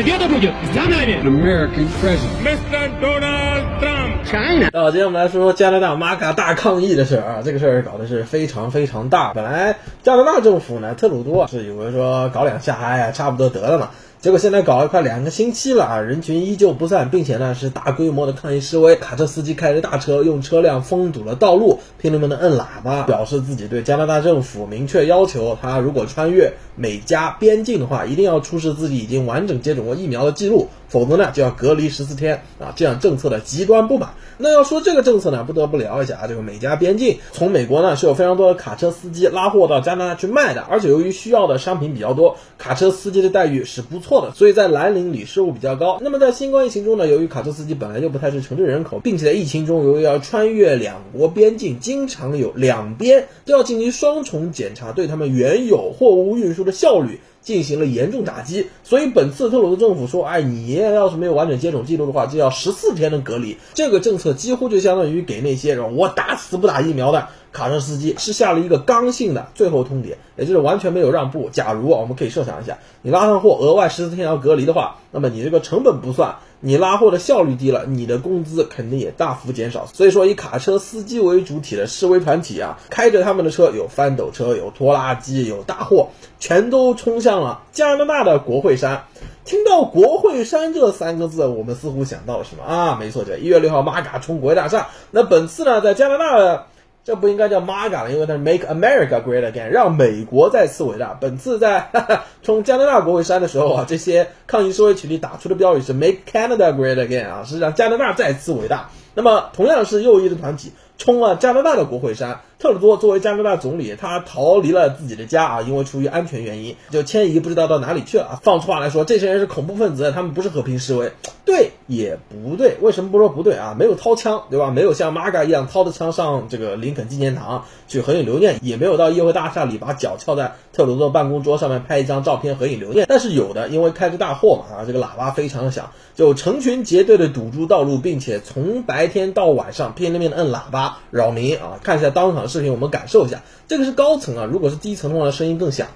[0.00, 1.20] победа будет за нами.
[1.20, 2.42] An American president.
[2.42, 3.00] Mr.
[3.00, 4.24] Donald Trump.
[4.24, 4.68] China.
[4.72, 9.32] 啊，今天我们来说说加拿大玛嘎大抗议的事儿啊，这个事儿搞的是非常非常大。
[9.34, 13.90] 本来加拿大政府呢，特鲁多是以为说搞两下，哎呀，差不多得了嘛。
[14.21, 32.71] 结果现在搞了快两个星期了啊，人群依旧不散，并且呢是大规模的抗议示威，卡车司机开着大车用车辆封堵了道路，拼命的摁喇叭，表示自己对加拿大政府明确要求，他如果穿越美加边境的话，一定要出示自己已经完整接种过疫苗的记录，否则呢就要隔离十四天啊！
[32.75, 34.11] 这样政策的极端不满。
[34.37, 45.97] 那要说这个政策呢，不得不聊一下啊，这个美加边境，从美国呢是有非常多的卡车司机拉货到加拿大去卖的，而且由于需要的商品比较多，卡车司机的待遇是不错错的，所以在蓝领里失误比较高。
[46.01, 57.21] 那么在新冠疫情中呢，由于卡车司机本来就不太是城镇人口，并且在疫情中由于要穿越两国边境，经常有两边都要进行双重检查，对他们原有货物运输的效率。
[57.41, 63.57] 进行了严重打击，所以本次特鲁多政府说，哎，你爷爷要是没有完整接种记录的话，就要十四天的隔离。
[63.73, 71.49] 这个政策几乎就相当于给那些人我打死不打疫苗的卡车司机是下了一个刚性的最后通牒，也就是完全没有让步。
[71.51, 79.87] 假如我们可以设想一下，你拉上货额外十四天要隔离的话，那么你这个成本不算，你拉货的效率低了，你的工资肯定也大幅减少。
[79.87, 89.03] 所以说，以卡车司机为主体的示威团体啊，开着他们的车，有翻斗车，有拖拉机，有大货，全都冲向了加拿大的国会山。
[89.43, 92.95] 听到国会山这三个字，我们似乎想到了什么啊？
[92.99, 94.87] 没错，这一月六号，玛嘎冲国会大厦。
[95.09, 96.67] 那本次呢，在加拿大的。
[97.03, 101.17] 这不应该叫 MAGA 了，因为它是 Make America Great Again，让美国再次伟大。
[101.19, 108.89] 本次在哈哈冲加拿大国会山的时候啊，这些抗议示威群体打出的标语是 Make Canada Great Again 啊，是让加拿大再次伟大。
[109.13, 118.39] 那么同样是右翼的团体冲了加拿大的国会山，特鲁多作为加拿大总理，他逃离了自己的家啊，因为出于安全原因就迁移，不知道到哪里去了啊。
[118.43, 121.11] 放出话来说，这些人是恐怖分子，他们不是和平示威。
[121.43, 123.75] 对也不对，为什么不说不对啊？
[123.77, 124.71] 没有掏枪，对吧？
[124.71, 133.05] 没有像玛嘎一样掏着枪上这个林肯纪念堂去合影留念，也没有到议会大厦里把脚翘在特鲁多办公桌上面拍一张照片合影留念。
[133.09, 141.77] 但是有的，因为开着大货嘛啊，这个喇叭非常的响，就成群结队的堵住道路，并且从白天到晚上拼了命的摁喇叭扰民啊！
[141.83, 145.87] 看一下当场视频，我们感受一下，这个是高层啊，如果是低层的话，声音更响。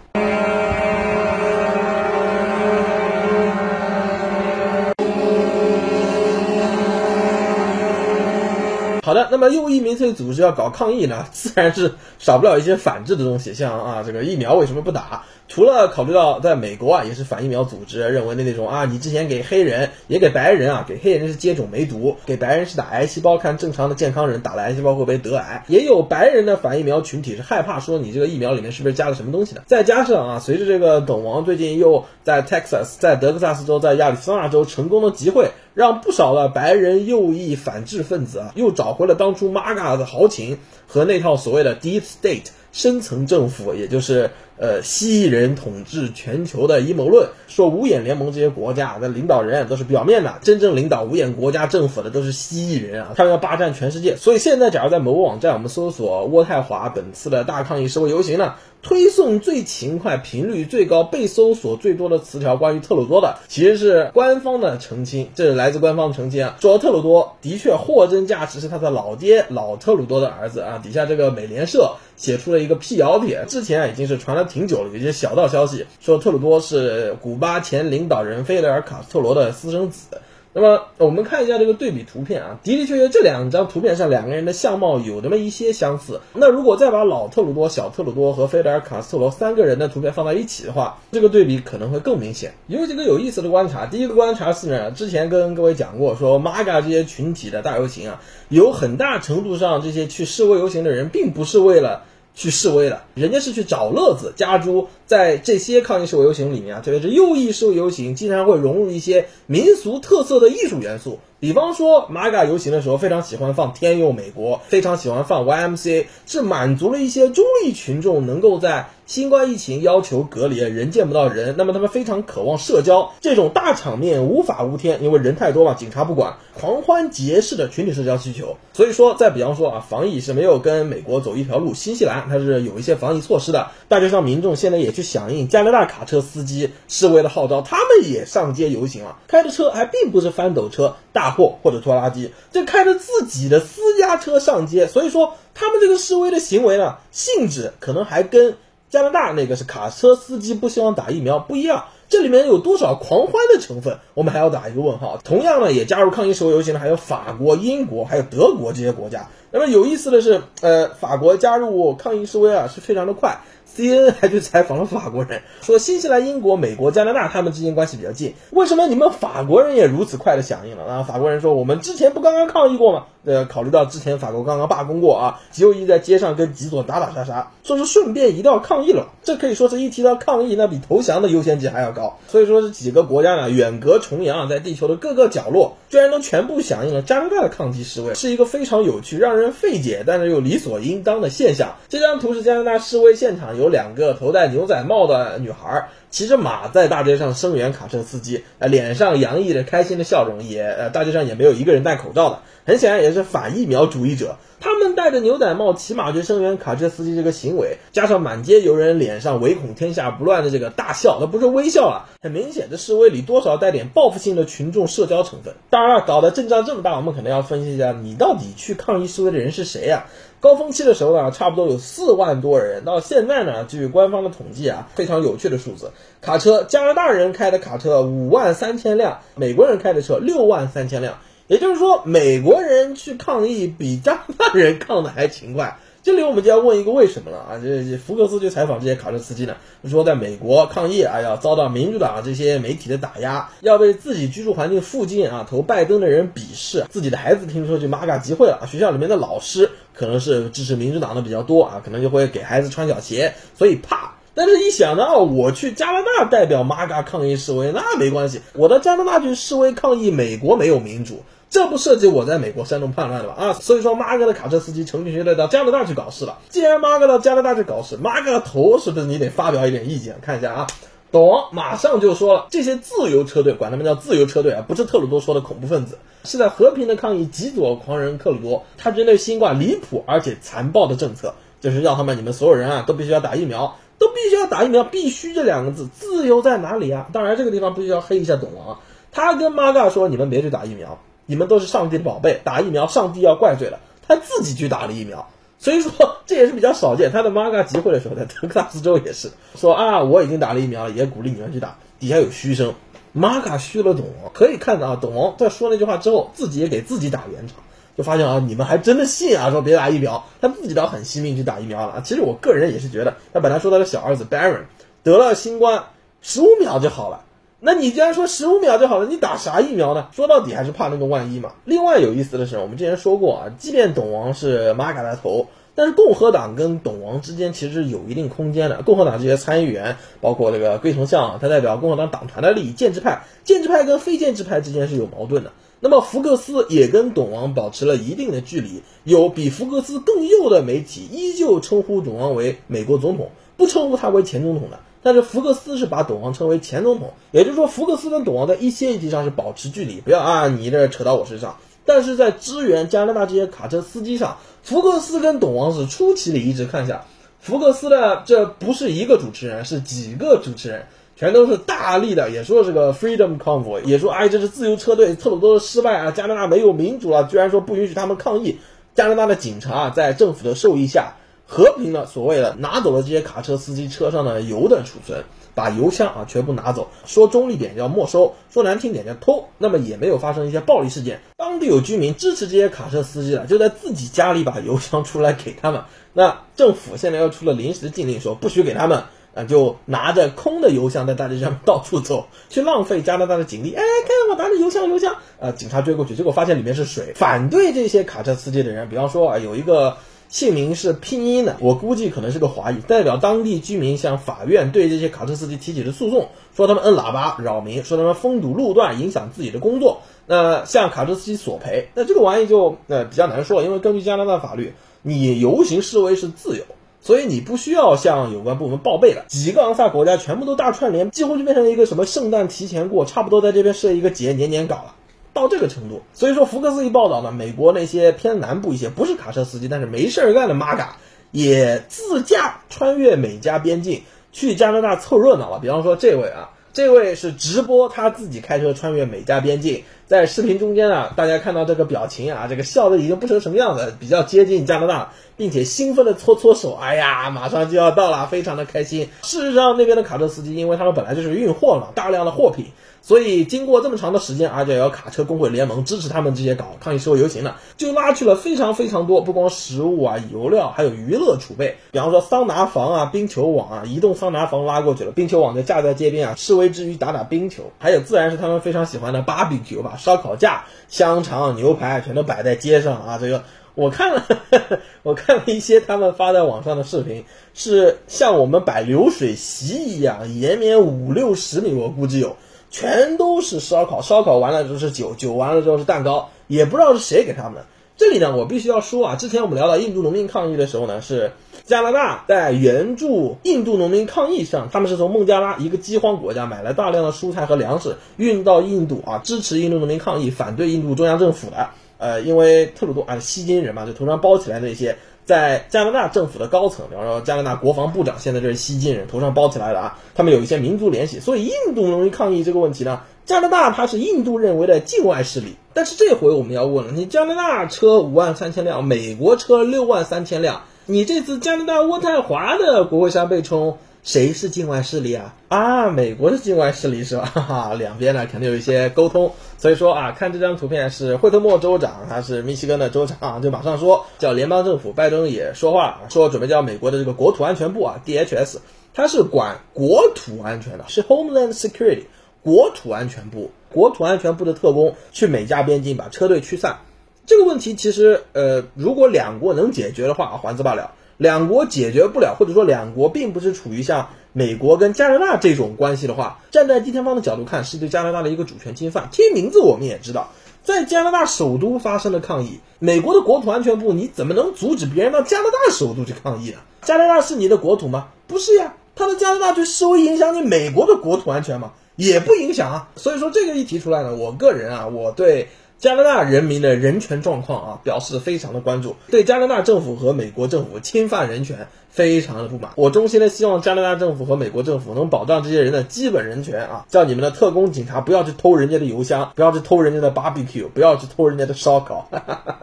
[9.06, 15.26] 好的，那么右翼民粹组织要搞抗议呢， 自然是少不了一些反制的东西，像啊这个疫苗为什么不打？
[15.48, 25.64] 除了考虑到在美国啊也是反疫苗组织认为的那种啊，你之前给黑人也给白人啊，给黑人是接种梅毒，给白人是打癌细胞，看正常的健康人打了癌细胞会不会得癌？
[25.68, 29.62] 也有白人的反疫苗群体是害怕说你这个疫苗里面是不是加了什么东西的？
[29.68, 47.30] 再加上啊，随着这个董王最近又在 Texas、在德克萨斯州、在亚利桑那州成功的集会，让不少的白人右翼反制分子啊又找回了当初 MAGA 的豪情和那套所谓的 Deep State 深层政府，也就是呃蜥蜴人统治全球的阴谋论。
[47.48, 54.18] 说五眼联盟这些国家的领导人都是表面的，真正领导五眼国家政府的都是蜥蜴人啊，他们要霸占全世界。
[54.18, 70.80] 所以现在，假如在某个网站我们搜索渥太华本次的大抗议示威游行呢，推送最勤快、频率最高、被搜索最多的词条关于特鲁多的，其实是官方的澄清，这是来自官方的澄清啊，说特鲁多的确货真价实是他的老爹老特鲁多的儿子啊。
[70.84, 80.20] 底下这个美联社写出了一个辟谣帖，之前已经是传了挺久了，有些小道消息说特鲁多是古巴前领导人菲德尔·卡斯特罗的私生子。
[80.58, 86.22] 那么我们看一下这个对比图片啊，的的确确这两张图片上两个人的相貌有那么一些相似。
[86.34, 92.54] 那如果再把老特鲁多、小特鲁多和菲德尔·卡斯特罗三个人的图片放在一起的话，这个对比可能会更明显。
[92.68, 93.86] 有几个有意思的观察。
[93.86, 102.04] 第一个观察是呢，之前跟各位讲过，说玛嘎这些群体的大游行啊，有很大程度上这些去示威游行的人，并不是为了。
[102.36, 104.34] 去示威的，人家是去找乐子。
[104.36, 111.20] 加诸在这些抗议示威游行里面啊，特别是右翼示威游行，经常会融入一些民俗特色的艺术元素。
[111.40, 128.58] 比方说，马嘎游行的时候，非常喜欢放《天佑美国》，非常喜欢放 YMCA，是满足了一些中立群众能够在新冠疫情要求隔离，人见不到人，那么他们非常渴望社交，这种大场面无法无天，因为人太多嘛，警察不管，狂欢节式的群体社交需求。
[128.74, 148.58] 所以说，再比方说啊，防疫是没有跟美国走一条路，新西兰它是有一些防疫措施的，大街上民众现在也去响应加拿大卡车司机示威的号召，他们也上街游行了，开的车还并不是翻斗车、大货或者拖拉机，这开着自己的私家车上街，所以说他们这个示威的行为呢，性质可能还跟。
[148.96, 151.88] 加拿大那个是卡车司机不希望打疫苗不一样。
[152.08, 154.00] 这里面有多少狂欢的成分？
[154.16, 155.20] 我们还要打一个问号。
[155.24, 159.28] 同样呢，也加入抗议示威游行的还有法国、英国还有德国这些国家。
[159.52, 163.38] 那么有意思的是，呃，法国加入抗议示威啊是非常的快。
[163.76, 170.86] CNN 还去采访了法国人，说新西兰、英国、美国、加拿大他们之间关系比较近，为什么你们法国人也如此快的响应了？
[170.86, 173.04] 啊，法国人说我们之前不刚刚抗议过吗？
[173.26, 179.08] 呃，考虑到之前法国刚刚罢工过啊，极右翼在街上跟极左打打杀杀，说是顺便一道抗议了。
[179.24, 182.18] 这可以说是一提到抗议，那比投降的优先级还要高。
[182.30, 191.76] 所以说这几个国家呢，远隔重阳啊，在地球的各个角落，居然都全部响应了加拿大的抗击示威，是一个非常有趣、让人费解，但是又理所应当的现象。
[191.90, 195.90] 这张图是加拿大示威现场，有两个头戴牛仔帽的女孩。
[196.12, 204.38] 骑着马在大街上声援卡车司机，呃，脸上洋溢着开心的笑容，也呃，大街上也没有一个人戴口罩的，很显然也是反疫苗主义者。
[204.60, 215.54] 他们戴着牛仔帽骑马去声援卡车司机这个行为，加上满街游人脸上唯恐天下不乱的这个大笑，那不是微笑啊，很明显的示威里多少带点报复性的群众社交成分。
[215.70, 220.06] 当然了，搞得阵仗这么大，我们可能要分析一下，你到底去抗议示威的人是谁呀？
[220.42, 222.86] 高峰期的时候呢，差不多有四万多人。
[222.86, 225.92] 到现在呢，据官方的统计啊，非常有趣的数字：
[226.22, 231.18] 卡车，加拿大人开的卡车五万三千辆，美国人开的车六万三千辆。
[231.48, 235.78] 也就是说，美国人去抗议比加拿大人抗的还勤快。
[236.02, 237.62] 这里我们就要问一个为什么了啊？
[237.64, 239.56] 这福克斯就采访这些卡车司机呢，
[239.88, 254.14] 说在美国抗议啊，要遭到民主党这些媒体的打压，要被自己居住环境附近啊投拜登的人鄙视，自己的孩子听说去玛嘎集会了，学校里面的老师可能是支持民主党的比较多啊，可能就会给孩子穿小鞋，所以怕。
[254.36, 261.24] 但是，一想到我去加拿大代表玛嘎抗议示威，那没关系，我到加拿大去示威抗议，美国没有民主。
[261.56, 263.36] 这不涉及我在美国煽动叛乱的吧？
[263.38, 266.40] 啊，所以说马哥的卡车司机成群结队到加拿大去搞事了。
[266.50, 270.18] 既然马哥到加拿大去搞事，马哥的头是不是你得发表一点意见？
[270.22, 270.68] 看一下啊，
[271.14, 287.08] 董王马上就说了，这些自由车队，管他们叫自由车队啊，不是特鲁多说的恐怖分子，是在和平的抗议极左狂人克鲁多他针对新冠离谱而且残暴的政策，就是让他们你们所有人啊都必须要打疫苗，都必须要打疫苗，必须这两个字，自由在哪里啊？
[287.14, 288.80] 当然这个地方必须要黑一下董王，啊
[289.14, 291.00] 他跟马嘎说，你们别去打疫苗。
[291.26, 293.80] 你们都是上帝的宝贝，打疫苗，上帝要怪罪了。
[294.08, 295.28] 他自己去打了疫苗，
[295.58, 295.92] 所以说
[296.28, 297.12] 这也是比较少见。
[297.12, 301.78] 他的玛嘎集会的时候，在德克萨斯州也是说啊，我已经打了疫苗了，也鼓励你们去打。
[302.00, 302.76] 底下有嘘声，
[303.14, 307.58] 玛嘎嘘了董王，可以看到啊，董王在说那句话之后，自己也给自己打圆场，
[307.98, 312.04] 就发现啊，你们还真的信啊，说别打疫苗，他自己倒很惜命去打疫苗了。
[312.06, 314.66] 其实我个人也是觉得，他本来说他的小儿子 Baron
[315.02, 315.86] 得了新冠，
[316.22, 317.22] 十五秒就好了。
[317.66, 320.10] 那你既然说十五秒就好了，你打啥疫苗呢？
[320.12, 321.54] 说到底还是怕那个万一嘛。
[321.66, 328.84] 另外有意思的是，我们之前说过啊，即便董王是马嘎的头，但是共和党跟董王之间其实有一定空间的。
[328.84, 335.52] 共和党这些参议员，包括这个龟丞相，他代表共和党党团的利益，建制派，建制派跟非建制派之间是有矛盾的。
[335.80, 344.78] 那么福克斯也跟董王保持了一定的距离，有比福克斯更右的媒体依旧称呼董王为美国总统，不称呼他为前总统的。
[345.06, 351.58] 但是福克斯是把董王称为前总统，也就是说福克斯跟董王在一些议题上是保持距离，不要啊你这扯到我身上。
[351.86, 356.66] 但是在支援加拿大这些卡车司机上，福克斯跟董王是出奇的一致。
[356.66, 357.06] 看一下，
[357.40, 368.58] 福克斯的这不是一个主持人，是几个主持人，全都是大力的，也说是个 Freedom Convoy，也说哎这是自由车队，特鲁多的失败啊，加拿大没有民主了，居然说不允许他们抗议。
[368.96, 371.14] 加拿大的警察在政府的授意下。
[371.48, 375.24] 和平的所谓的拿走了这些卡车司机车上的油的储存，
[375.54, 379.48] 把油箱啊全部拿走，说中立点叫没收，说难听点叫偷。
[379.60, 381.22] 那么也没有发生一些暴力事件。
[381.38, 385.84] 当地有居民支持这些卡车司机了，就在自己家里把油箱出来给他们。
[386.14, 389.04] 那政府现在又出了临时禁令，说不许给他们，
[389.36, 393.76] 啊就拿着空的油箱在大街上到处走，去浪费加拿大的警力。
[393.76, 397.14] 哎，看我拿着油箱，油箱，啊警察追过去，结果发现里面是水。
[397.16, 399.96] 反对这些卡车司机的人，比方说啊有一个。
[400.36, 411.88] 姓名是拼音的，我估计可能是个华裔，代表当地居民向法院对这些卡车司机提起了诉讼，说他们摁喇叭扰民，说他们封堵路段影响自己的工作，那向卡车司机索赔。
[411.96, 414.74] 那这个玩意就呃比较难说，因为根据加拿大法律，
[415.04, 416.66] 你游行示威是自由，
[417.00, 419.24] 所以你不需要向有关部门报备的。
[419.30, 424.96] 几个昂萨国家全部都大串联，几乎就变成了一个什么圣诞提前过，差不多在这边设一个节，年年搞了。
[425.36, 430.96] 到这个程度，所以说福克斯一报道呢，美国那些偏南部一些不是卡车司机，但是没事儿干的玛嘎
[431.32, 435.60] 也自驾穿越美加边境去加拿大凑热闹了。
[435.60, 449.10] 比方说这位啊，这位是直播他自己开车穿越美加边境，在视频中间啊，大家看到这个表情啊，这个笑的已经不成什么样子，比较接近加拿大，并且兴奋的搓搓手，哎呀，马上就要到了，非常的开心。
[449.22, 452.68] 事实上，那边的卡车司机，因为他们本来就是运货嘛，大量的货品。
[453.08, 473.20] 所以，经过这么长的时间，而且要卡车工会联盟支持他们这些搞抗议示威游行的，就拉去了非常非常多，不光食物啊、油料，还有娱乐储备，比方说桑拿房啊、冰球网啊，移动桑拿房拉过去了，冰球网就架在街边啊，示威之余打打冰球，还有自然是他们非常喜欢的 barbecue 吧，烧烤架、香肠、牛排全都摆在街上啊。
[473.22, 473.44] 这个
[473.76, 474.26] 我看了，
[475.04, 482.36] 我看了一些他们发在网上的视频，是像我们摆流水席一样，延绵五六十米，我估计有。
[482.78, 487.66] 全都是烧烤，烧烤完了之后是酒，酒完了之后是蛋糕，也不知道是谁给他们的。
[487.96, 491.32] 这里呢，我必须要说啊，之前我们聊到印度农民抗议的时候呢，是
[491.64, 501.70] 加拿大在援助印度农民抗议上，他们是从孟加拉一个饥荒国家买了大量的蔬菜和粮食运到印度啊，支持印度农民抗议，反对印度中央政府的。
[501.98, 504.98] 呃，因为特鲁多啊，吸金人嘛，就头上包起来那些。
[505.26, 513.02] 在加拿大政府的高层，比方说加拿大国防部长，现在这是西晋人，头上包起来的啊，他们有一些民族联系，所以印度容易抗议这个问题呢。
[513.26, 523.80] 加拿大它是印度认为的境外势力，但是这回我们要问了，你加拿大车五万三千辆，美国车六万三千辆，你这次加拿大渥太华的国会山被冲。
[524.06, 525.34] 谁是境外势力啊？
[525.48, 527.26] 啊，美国是境外势力是吧？
[527.34, 538.58] 哈哈，两边呢肯定有一些沟通，所以说啊，看这张图片是惠特莫州长，他是密西根的州长啊，就马上说叫联邦政府，拜登也说话，说准备叫美国的这个国土安全部啊，DHS，
[538.94, 542.04] 他是管国土安全的，是 Homeland Security
[542.44, 546.78] 国土安全部，国土安全部的特工去美加边境把车队驱散。
[547.26, 550.92] 这个问题其实呃，如果两国能解决的话，还则罢了。
[551.18, 559.08] 两国解决不了，或者说两国并不是处于像美国跟加拿大这种关系的话，站在第三方的角度看，是对加拿大的一个主权侵犯。
[559.12, 560.32] 听名字我们也知道，
[560.64, 566.58] 在加拿大首都发生了抗议，美国的国土安全部你怎么能阻止别人到加拿大首都去抗议呢？
[566.82, 568.10] 加拿大是你的国土吗？
[568.28, 571.72] 不是呀，他的加拿大去示威影响你美国的国土安全吗？
[571.96, 572.90] 也不影响啊。
[572.98, 575.48] 所以说这个一提出来呢，我个人啊，我对。
[575.78, 582.72] 加拿大人民的人权状况啊，表示非常的关注，对加拿大政府和美国政府侵犯人权非常的不满。
[582.76, 592.10] 我衷心的希望加拿大政府和美国政府能保障这些人的基本人权啊，叫你们的特工警察不要去偷人家的邮箱，不要去偷人家的 barbecue，不要去偷人家的烧烤，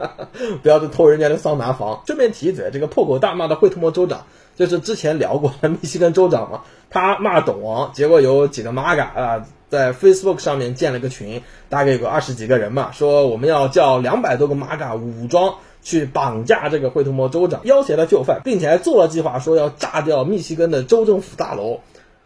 [0.63, 2.01] 不要去偷人家的桑拿房。
[2.05, 9.45] 顺便提一嘴，这个破口大骂的惠特摩州长，就是之前聊过的密西根州长嘛，他骂董王，结果有几个马嘎啊。
[9.73, 21.79] 在 Facebook 上面建了个群，大概有个二十几个人嘛，说我们要叫两百多个 MAGA 武装去绑架这个惠特摩州长，要挟他就范，并且还做了计划，说要炸掉密西根的州政府大楼。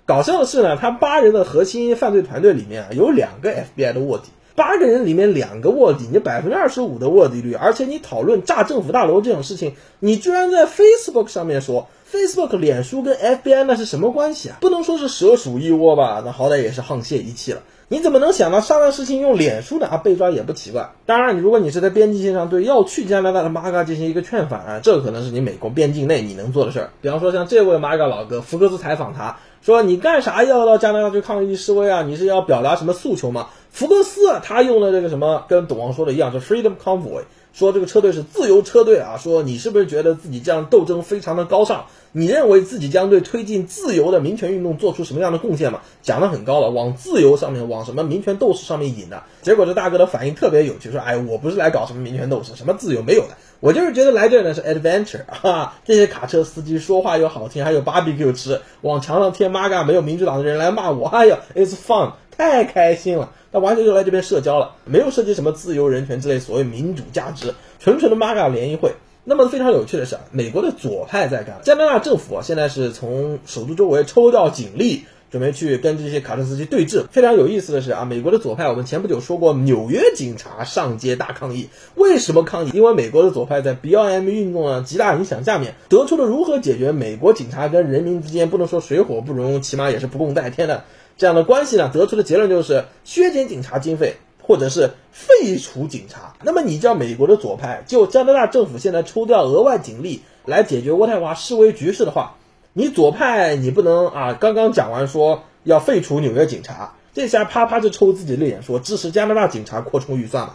[0.05, 11.87] 搞笑的是呢，他八人的核心犯罪团队里面啊，有两个 FBI 的卧底，八个人里面两个卧底，你百分之二十五的卧底率，而且你讨论炸政府大楼这种事情，你居然在 Facebook 上面说。
[12.09, 14.57] Facebook、脸书跟 FBI 那是什么关系啊？
[14.61, 16.23] 不能说是蛇鼠一窝吧？
[16.25, 17.61] 那好歹也是沆瀣一气了。
[17.89, 19.87] 你怎么能想到上当事情用脸书呢？
[19.87, 20.89] 啊，被抓也不奇怪。
[21.05, 26.89] 当然，如果你是在边境线上对要去加拿大的 MAGA 进行一个劝返啊，这可能是你美国边境内你能做的事儿。
[27.01, 32.03] 比方说，像这位 MAGA 老哥福克斯采访他说：“你干啥要到加拿大去抗议示威啊？
[32.03, 37.23] 你是要表达什么诉求吗？”福克斯啊他用了这个什么，跟董王说的一样，就 Freedom Convoy。
[37.53, 39.17] 说这个车队是自由车队啊！
[39.17, 41.85] 说你是不是觉得自己这样斗争非常的高尚？
[42.17, 45.81] 你认为自己将对推进自由的民权运动做出什么样的贡献吗？
[46.01, 49.21] 讲的很高了，往自由上面，往什么民权斗士上面引的。
[49.43, 55.77] 结果这大哥的反应特别有趣，说：“哎，我不是来搞什么民权斗士，什么自由没有的，我就是觉得来这呢是 adventure 啊！
[55.85, 68.93] 这些卡车司机说话又好听，还有 barbecue 吃，往墙上贴 MAGA，没有民主党的人来骂我，哎呀，it's fun，太开心了。”他完全就来这边社交了，没有涉及什么自由人权之类所谓民主价值，纯纯的 MAGA 联谊会。
[69.29, 77.03] 那么非常有趣的是啊，美国的左派在干，加拿大政府啊现在是从首都周围抽调警力，准备去跟这些卡车司机对峙。
[77.11, 82.71] 非常有意思的是啊，美国的左派，我们前不久说过，纽约警察上街大抗议，为什么抗议？
[82.73, 90.85] 因为美国的左派在 BLM 运动的极大影响下面，得出了如何解决美国警察跟人民之间不能说水火不容，起码也是不共戴天的。
[91.17, 94.15] 这样的关系呢，得出的结论就是削减警察经费，
[94.47, 96.33] 或者是废除警察。
[96.41, 102.35] 那么你叫美国的左派，就加拿大政府现在抽调额外警力来解决渥太华示威局势的话，
[102.73, 110.53] 你左派你不能啊，刚刚讲完说要废除纽约警察，这下啪啪就抽自己的脸说支持加拿大警察扩充预算嘛？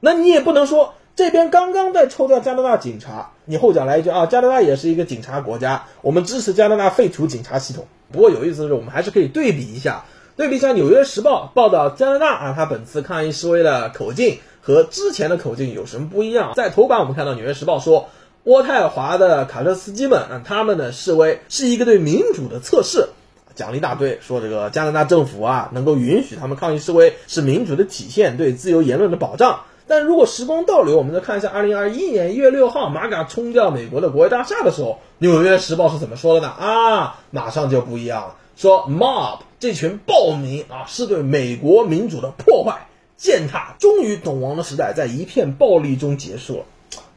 [0.00, 7.86] 那你也不能说这边刚刚在抽调加拿大警察，你后脚来一句啊，加拿大也是一个警察国家，我们支持加拿大废除警察系统。
[8.10, 10.04] 不过有意思的是，我们还是可以对比一下
[10.36, 16.54] 对比一下《纽约时报》报道加拿大啊，它本次抗议示威的口径和之前的口径有什么不一样？
[16.56, 18.08] 在头版我们看到《纽约时报》说，
[18.44, 23.10] 渥太华的卡车司机们啊，他们的示威是一个对民主的测试。
[23.54, 29.60] 讲了一大堆，说这个加拿大政府啊，能够允许他们抗议示威是民主的体现，对自由言论的保障。
[29.86, 36.48] 但如果时光倒流，我们再看一下2021年1月6号马嘎冲掉美国的国会大厦的时候，《纽约时报》是怎么说的呢？
[36.48, 43.76] 啊，马上就不一样了，说 mob 这群暴民啊，是对美国民主的破坏践踏。
[43.78, 46.64] 终于，懂王的时代在一片暴力中结束了。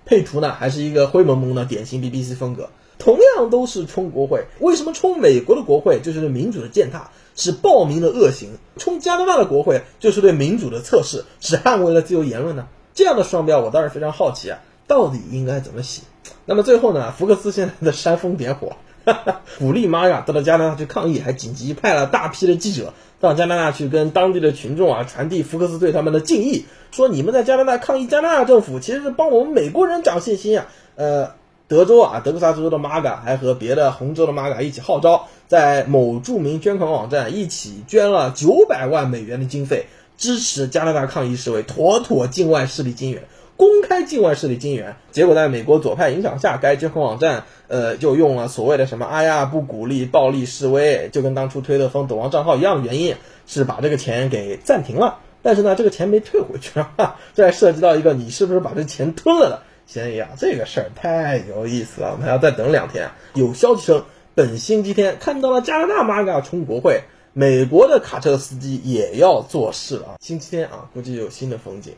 [0.05, 2.69] 配图呢，还是一个灰蒙蒙的典型 BBC 风格。
[2.97, 12.67] 同样都是冲国会，为什么冲美国的国会就是对民主的践踏，是暴民的恶行；冲加拿大的国会就是对民主的测试，是捍卫了自由言论呢？
[12.95, 16.01] 这样的双标，我倒是非常好奇啊，到底应该怎么写？
[16.45, 18.75] 那么最后呢，福克斯现在的煽风点火，
[19.57, 31.31] 鼓励玛雅到了加拿大去抗议，还紧急派了大批的记者到加拿大去跟当地的群众啊传递福克斯对他们的敬意，说你们在加拿大抗议加拿大政府，其实是帮我们美国人长信心啊，呃。
[31.69, 39.87] 德州啊，德克萨斯州的玛嘎还和别的红州的玛嘎一起号召，在某著名捐款网站一起捐了九百万美元的经费，
[40.17, 44.95] 支持加拿大抗议示威，妥妥境外势力金援，公开境外势力金援。
[45.11, 55.19] 结果在美国左派影响下，该捐款网站呃就用了所谓的什么“哎呀不鼓励暴力示威”，就跟当初推特封抖王账号一样的原因，是把这个钱给暂停了。
[55.41, 59.63] 但是呢，这个钱没退回去哈，这还涉及到一个你是不是把这钱吞了的。
[59.85, 63.09] 嫌疑啊，这个事儿太有意思了，我们还要再等两天。
[63.33, 64.03] 有消息称，
[64.35, 70.17] 本星期天看到了加拿大马嘎冲国会，美国的卡车司机也要做事了！
[70.19, 71.93] 星期天啊，估计有新的风景。